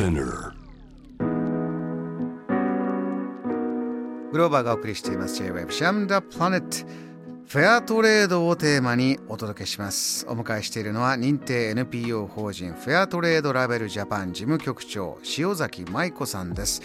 [0.00, 0.54] Spinner.
[4.32, 5.36] グローバーがお送りしています。
[5.36, 6.88] J-Web シャムダプラネット
[7.46, 10.24] フェアトレードをテーマにお届けします。
[10.26, 16.80] お迎えしているのは認定 NPO 法人フェアトレードラベルジャパン事務局長塩崎舞子さんです。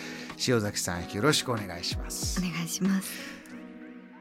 [0.45, 2.41] 塩崎さんよろしくお願いします。
[2.41, 3.13] お願いします。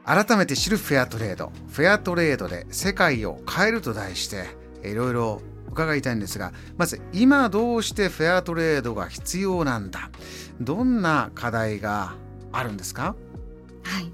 [0.05, 1.51] 改めて知るフェアトレード。
[1.67, 4.45] フェアトレードで世界を変えると題して
[4.85, 5.41] いろいろ
[5.75, 10.09] 伺いたいんですがまず今どうしてフェアトレードが必要なんだ？
[10.61, 12.15] どんな課題が
[12.53, 13.15] あるんですか？
[13.83, 14.11] はい。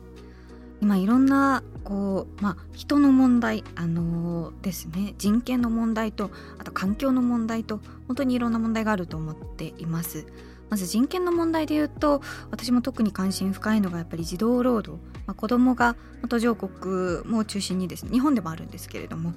[0.81, 10.25] 今いろんなこう、まあ、人の問題、あのー、ですね人権の問題とあと環境の問題と本当にいろんな問題があると思っています。
[10.71, 15.97] まず人権の問題で言うと私も特に関心深いのがやっぱり児童労働、まあ、子どもが
[16.29, 19.33] 途上国も中心にですね日本でもあるんですけれども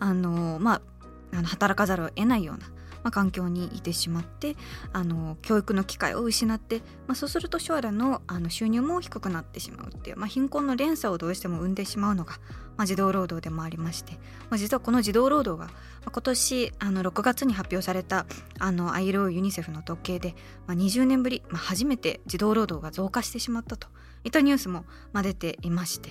[0.00, 0.82] あの、まあ、
[1.32, 2.66] あの働かざるを得ないような
[3.02, 4.56] まあ、環境にいてしまって
[4.92, 12.34] あの教育の機会を失って、まあ、そうすると将来のあの収入も低くなってしまうっていう、まあ、貧困の連鎖をどうしても生んでしまうのが、
[12.76, 14.18] まあ、児童労働でもありまして、ま
[14.54, 15.72] あ、実はこの児童労働が、ま
[16.06, 18.26] あ、今年あの6月に発表された
[18.58, 20.34] あの ILO ユニセフの統計で、
[20.66, 23.88] まあ、20年ぶり、まあ、初めて児童労働が増加してしまったと
[24.24, 26.10] いったニュースも、まあ、出ていまして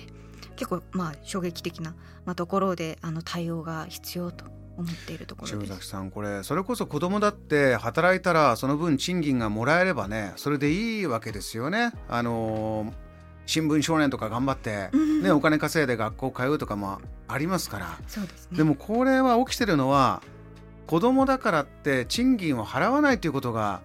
[0.56, 1.94] 結構まあ衝撃的な、
[2.36, 4.61] ところであの対応が必要と。
[4.76, 5.72] 思っているところです。
[5.72, 11.92] 崎さんこれそれこそ子供だって働いたらその分賃金がもらえればねそれでいいわけですよね。
[12.08, 12.92] あの
[13.44, 14.90] 新聞少年とか頑張って、
[15.22, 17.98] ね、お金稼いで学校通うとかもありますから。
[18.06, 20.22] そうです、ね、でもこれは起きてるのは
[20.86, 23.80] 子供だからって賃金を払わないということが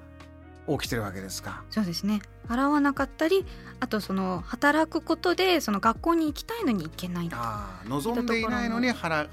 [0.68, 1.64] 起きてるわけですか。
[1.70, 2.22] そうですね。
[2.48, 3.46] 払わなかったり
[3.80, 9.30] あとその働くことでその学校に行きたいのに行けないあ望んでいないのに働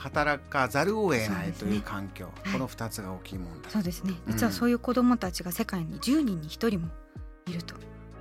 [0.50, 4.14] かざるを得ないという環境、ね、この2つが大きい問題そうですね。
[4.26, 6.88] 実はそういう子どもたちが世界に10人に1人も
[7.46, 7.74] いると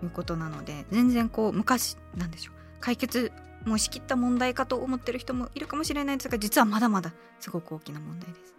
[0.04, 2.56] いうことなので全然こう昔なんでしょう。
[2.80, 3.32] 解決
[3.66, 8.54] もうしきった問題かと思ってる人もいるかもしれないですが実はまだまだすごく大きな問題です。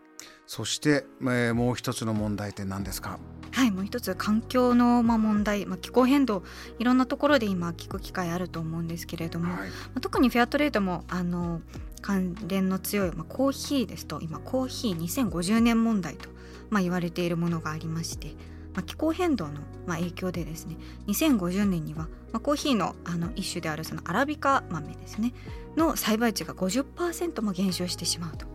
[0.47, 3.19] そして、えー、もう一つの問題って何ですか？
[3.53, 6.43] はいもう一つ環境のまあ問題、まあ、気候変動
[6.81, 11.60] いろんなところで今聞く機会あると思うんですけれども、はい、まあ、特にフェアトレードもあの
[12.03, 16.28] 関連の強い、まあ、コーヒーですと今コーヒー2050年問題と、
[16.69, 18.34] まあ、言われているものがありまして、
[18.75, 25.33] まあ、気候変動の、まあ、影響でですね2050年には、まあ、コーヒーのあの一種であるそのアラビカ豆ですね
[25.77, 28.47] の栽培地が50%も減少してしまうと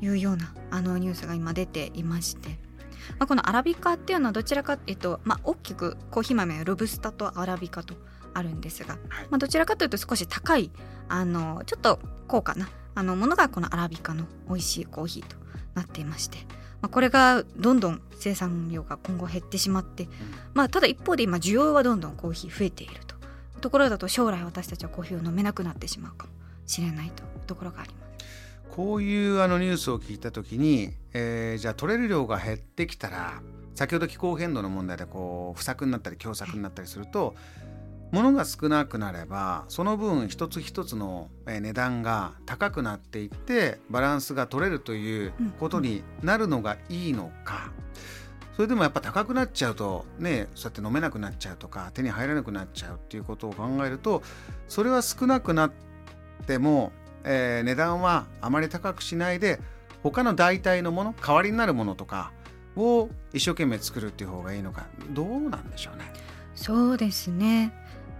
[0.00, 2.58] いうようなあのニュースが今出ていまして。
[3.18, 7.94] まあ、このアラビカっていうのはどちらか、えっとまあ、大きくコーヒー豆はロブスタとアラビカと
[8.34, 10.70] あるんですが、はい、まあ、どちらかというと少し高い
[11.08, 15.36] あのちょっと高価なあのものがこのアラビカの美味しいコーヒーと
[15.74, 16.38] なっていまして、
[16.82, 20.10] まあ、これがどんどん生産量が今後減ってしまって、うん、
[20.54, 23.16] まあ、ただ一方で今需要はどんどんコーヒー増えていると。
[23.60, 26.32] ところだと将来私たちはコーヒーを飲めなくなってしまうかも
[26.66, 28.07] しれないというところがあります。
[28.78, 33.42] こういうあのニュースを聞いた時に、えー、じゃあ取れる量が減ってきたら
[33.74, 37.34] 先ほど気候変動の問題でこう不作になったり凶作になったりすると
[38.12, 47.72] 物が少なくなればその分一つ一つの値段が高くなっていってバランスが取れるということになるのがいいのか、
[48.54, 54.22] それでもやっぱ高くなっちゃうとねそうやって飲めなくなっちゃうとか手に入らなくなっちゃうっていうことを考えると
[54.68, 55.72] それは少なくなっ
[56.46, 56.92] ても
[57.24, 59.60] えー、値段はあまり高くしないで
[60.02, 62.32] 他の代替のもの代わりになるものとか
[62.76, 66.12] を一生懸命作るっていう方がいいのかどうなんでしょうね？
[66.54, 67.72] そうですね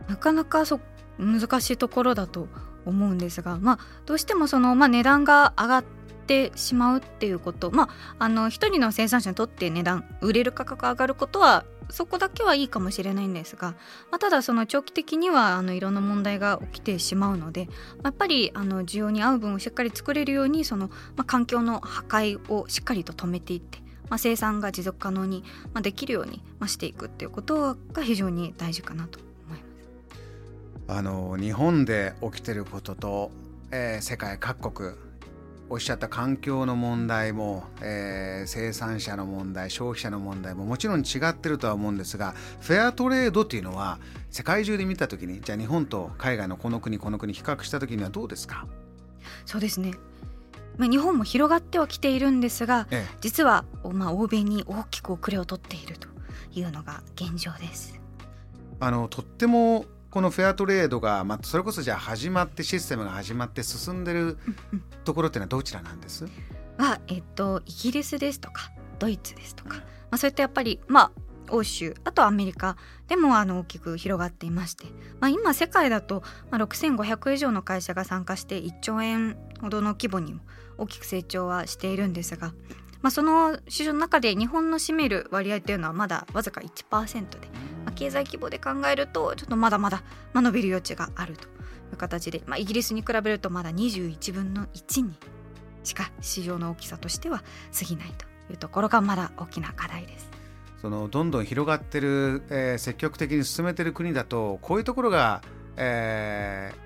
[0.08, 0.80] なかなかそ
[1.18, 2.48] 難しいところだと
[2.86, 5.84] 思うんですが、まあ、どうしてもその、まあ、値段が上がっ
[6.28, 7.88] てしまうっていうことまあ
[8.20, 13.70] あの一人の生産者にとって値段売れる価格上がることはそこだけはいいかもしれないんですが、
[14.10, 17.68] まあ、ただその長期的にはあのいろんな問題が起きてしまうので
[18.04, 23.78] やっぱりあの需要に合う分をしっかり作れるようにその、まあ、環境の破壊をしっかりと止めていって、
[24.10, 29.68] まあ、生産が持続可能に、まあ、できるように、まあ、していくっていうことが非常に大事かなと思います。
[30.90, 33.30] あの日本で起きてることと、
[33.70, 35.07] えー、世界各国
[35.70, 43.98] おっしゃった環境の問題も、えー、生産者の問題消費者の問題ももちろん違ってるとは思うんですがフェアトレードっていうのは
[44.30, 48.66] 世界中で見た時にじゃあ日本と海外のこの国この国比較した時にはどうですか？
[49.44, 49.92] そうですね。
[50.78, 56.08] まあ、日本も広がってはきているんですが、ええ、実は、まあ、欧米に大きく遅れを取っていると
[56.52, 58.00] いうのが現状です。
[58.80, 59.86] あのとっても
[60.18, 64.36] このフェアトレードが、まあ、それこそじゃあ始まってシステムが始まって進んでる
[65.04, 66.26] ところっていうのはどちらなんです？
[66.76, 72.76] は、えっと、イギリスですとかドイツですとか、まあ、そういったやっぱり、まあ、欧州あとアメリカ
[73.06, 74.86] でもあの大きく広がっていまして、
[75.20, 80.40] まあ、今世界だと6500以上の会社が参加して1兆円ほどの規模にも
[80.78, 82.52] 大きく成長はしているんですが、
[83.02, 87.48] まあ、その市場の中で日本の占める割合というのはまだわずか1%で、
[87.84, 90.02] まあ、経済規模で考えるとちょっとまだまだ、
[90.32, 91.46] まあ、伸びる余地があるとい
[91.94, 95.14] う形で、まあ、イギリスに比べるとまだ21分の1に
[95.84, 97.42] しか市場の大きさとしては
[97.78, 100.28] 過ぎないというところがまだ大きな課題です。
[100.80, 105.42] そのどんどん広がってる、えー、積極的に進めてる国だとこういうところが、
[105.76, 106.76] えー、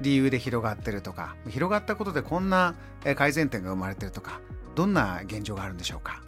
[0.00, 2.76] 理由で広がってるとか広がったことでこんな
[3.16, 4.40] 改善点が生まれてるとか
[4.76, 6.22] どんな現状があるんでしょうか？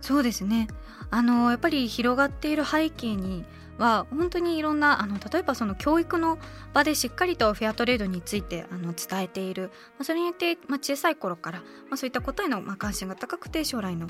[0.00, 0.68] そうですね。
[1.10, 3.44] あのやっぱり広がっている背景に
[3.78, 6.38] は本当にいろんなあの例えばその教育の
[6.72, 14.06] 場でしっかりとフェアトレードについてあの伝えている、まあ、それによって、まあ、小さい頃から、まあ、そういったことへの、まあ、関心が高くて将来の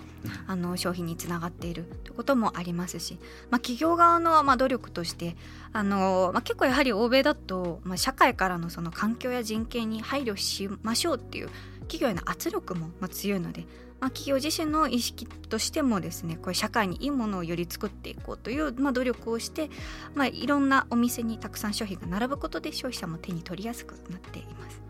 [0.47, 1.85] あの消費につながっている。
[2.05, 3.19] ということもありますし、
[3.51, 5.37] まあ、企業側の、まあ、努力として
[5.73, 11.51] あの、まあ、結構やはり欧米だと、まあ、社会からのその環境や人権に配慮しましょうっていう
[11.87, 13.67] 企業への圧力も、ま、強いので、
[14.01, 19.71] まあ、企業自身の意識としてもですねこれ社会にいいものをより作っていこうという、まあ、努力をして、
[20.15, 24.83] まあ、いろんなお店にたくさん商品が並ぶことで消費者も手に取りやすくなっています。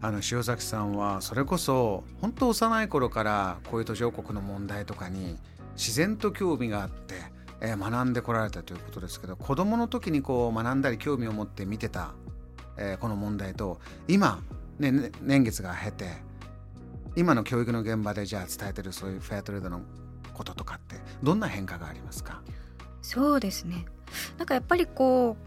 [0.00, 5.38] あの塩崎さんはそれこそ本当幼い頃からこういう途上国の問題とかに
[5.76, 7.14] 自然と興味があって、
[7.60, 12.14] え、学んでこられたということですけど子どもの時にこう学んだり興味を持って見てた、
[12.76, 13.78] えー、この問題と
[14.08, 14.40] 今、
[14.78, 16.06] ね、年月が経て
[17.14, 19.80] 今の教育の現場でじゃあ伝えてるそういうフェアトレードの
[20.34, 22.42] こととかってどんな変化がありますか？
[23.00, 23.86] そうですね。
[24.36, 25.46] なんかやっぱりこう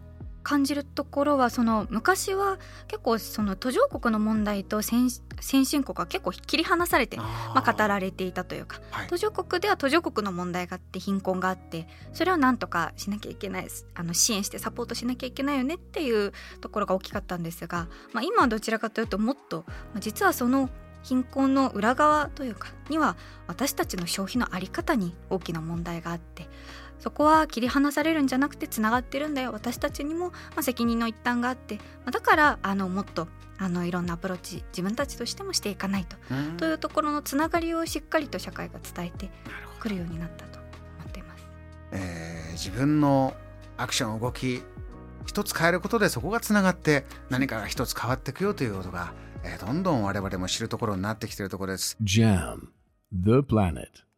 [0.49, 2.57] 感じるところはその昔は
[2.87, 20.71] 結構その途上国の問題と先進国は結構切り離されてまあ、語られていたというか、はい、途上国では途上国の問題があって貧困があってそれをなんとかしなきゃいけないあの支援してサポートしなきゃいけないよねっていうところが大きかったんですが、まあ、今はどちらかというともっと、まあ、実はその
[21.03, 26.47] 貧困の裏側というかには私たちの消費の在り方に大きな問題があって
[26.99, 29.51] そこは切り離されるんじゃなくてつながってるんだよ。
[29.51, 31.79] 私たちにも、まあ、責任の一端があって。
[32.11, 36.15] だからあのもっとあのいろんなアプローチ自分たちとしてもしていかないと、
[36.57, 39.29] というところのつながりをしっかりと社会が伝えて
[39.79, 41.45] くるようになったと思っています。
[41.91, 43.35] えー、自分の
[43.77, 44.61] アクション動き
[45.25, 49.13] 一つ変えることでそこがつながって何かが一つ変わっていくよということが、
[49.43, 51.97] えー、どんどん我々も知るところになってきているところです。
[52.01, 52.69] JAM
[53.11, 54.08] The Planet